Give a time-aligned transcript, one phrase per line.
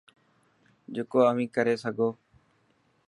[0.95, 2.09] جڪو اوهين ڪري سگو.